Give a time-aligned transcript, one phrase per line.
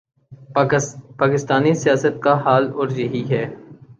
[1.19, 3.43] پاکستانی سیاست کا حال اور یہی ہے۔